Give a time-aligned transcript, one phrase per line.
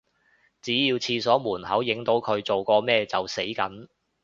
[0.63, 3.87] 只要廁所門口影到佢做過咩就死梗